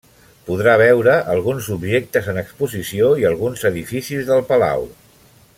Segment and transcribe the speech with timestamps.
[0.45, 4.93] Podrà veure alguns objectes en exposició i alguns edificis del palau.